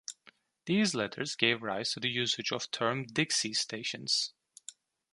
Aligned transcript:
These 0.65 0.95
letters 0.95 1.35
gave 1.35 1.61
rise 1.61 1.91
to 1.93 2.07
usage 2.07 2.51
of 2.51 2.63
the 2.63 2.69
term 2.75 3.05
Dixie 3.05 3.53
Stations. 3.53 4.33